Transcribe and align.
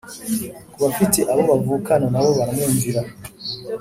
Ku 0.71 0.77
bafite 0.85 1.19
abo 1.31 1.41
bavukana 1.51 2.05
na 2.13 2.19
bo 2.23 2.29
baramwumvira 2.39 3.01